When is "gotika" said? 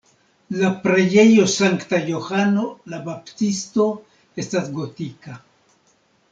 4.81-5.41